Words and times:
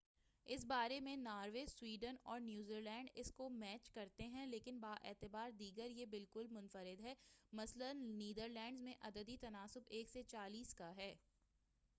اس 0.45 0.63
بارے 0.65 0.99
میں 0.99 1.15
Norway, 1.17 1.65
Sweden 1.67 2.15
اور 2.23 2.39
نیوزیلینڈ 2.39 3.09
اس 3.15 3.31
کو 3.31 3.49
میچ 3.49 3.89
کرتے 3.89 4.27
ہیں، 4.27 4.45
لیکن 4.47 4.79
باعتبار 4.79 5.51
دیگر 5.51 5.89
یہ 5.89 6.05
بالکل 6.05 6.47
منفرد 6.51 7.01
ہے 7.01 7.13
مثلاٍ 7.53 7.93
نیدرلینڈس 7.93 8.81
میں 8.81 8.93
عددی 9.01 9.37
تناسب 9.37 9.81
ایک 9.87 10.09
سے 10.09 10.23
چالیس 10.23 10.73
کا 10.73 10.95
ہے۔ 10.95 11.13